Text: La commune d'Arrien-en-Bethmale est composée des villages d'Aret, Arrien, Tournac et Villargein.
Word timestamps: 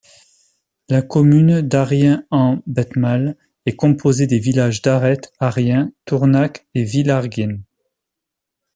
La 0.89 1.03
commune 1.03 1.61
d'Arrien-en-Bethmale 1.61 3.37
est 3.67 3.75
composée 3.75 4.25
des 4.25 4.39
villages 4.39 4.81
d'Aret, 4.81 5.21
Arrien, 5.39 5.91
Tournac 6.05 6.65
et 6.73 6.83
Villargein. 6.83 7.59